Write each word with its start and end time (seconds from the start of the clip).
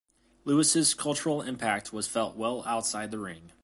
Louis' 0.45 0.95
cultural 0.95 1.43
impact 1.43 1.93
was 1.93 2.07
felt 2.07 2.35
well 2.35 2.63
outside 2.65 3.11
the 3.11 3.19
ring. 3.19 3.51